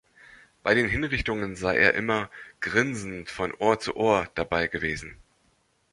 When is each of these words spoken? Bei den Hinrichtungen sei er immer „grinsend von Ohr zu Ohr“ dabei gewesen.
Bei 0.63 0.73
den 0.73 0.89
Hinrichtungen 0.89 1.55
sei 1.55 1.77
er 1.77 1.93
immer 1.93 2.31
„grinsend 2.59 3.29
von 3.29 3.53
Ohr 3.53 3.77
zu 3.79 3.95
Ohr“ 3.95 4.27
dabei 4.33 4.65
gewesen. 4.65 5.15